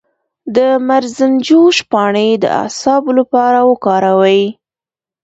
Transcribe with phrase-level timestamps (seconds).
[0.55, 0.57] د
[0.87, 4.43] مرزنجوش پاڼې د اعصابو لپاره وکاروئ